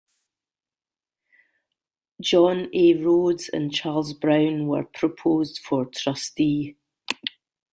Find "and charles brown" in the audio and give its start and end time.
3.49-4.65